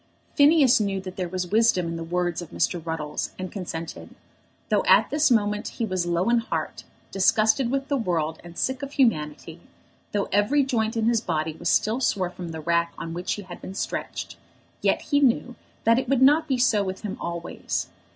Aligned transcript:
Phineas 0.33 0.79
knew 0.79 0.99
that 1.01 1.15
there 1.15 1.29
was 1.29 1.51
wisdom 1.51 1.85
in 1.85 1.95
the 1.95 2.03
words 2.03 2.41
of 2.41 2.49
Mr. 2.49 2.83
Ruddles, 2.83 3.33
and 3.37 3.51
consented. 3.51 4.15
Though 4.69 4.83
at 4.85 5.11
this 5.11 5.29
moment 5.29 5.67
he 5.77 5.85
was 5.85 6.07
low 6.07 6.27
in 6.31 6.39
heart, 6.39 6.85
disgusted 7.11 7.69
with 7.69 7.87
the 7.87 7.97
world, 7.97 8.39
and 8.43 8.57
sick 8.57 8.81
of 8.81 8.93
humanity, 8.93 9.59
though 10.11 10.27
every 10.31 10.63
joint 10.63 10.97
in 10.97 11.05
his 11.05 11.21
body 11.21 11.53
was 11.53 11.69
still 11.69 11.99
sore 12.01 12.31
from 12.31 12.49
the 12.49 12.61
rack 12.61 12.93
on 12.97 13.13
which 13.13 13.33
he 13.33 13.43
had 13.43 13.61
been 13.61 13.75
stretched, 13.75 14.37
yet 14.81 15.03
he 15.03 15.19
knew 15.19 15.53
that 15.83 15.99
it 15.99 16.09
would 16.09 16.23
not 16.23 16.47
be 16.47 16.57
so 16.57 16.83
with 16.83 17.01
him 17.01 17.15
always. 17.21 17.89